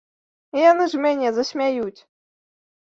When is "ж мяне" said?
0.95-1.27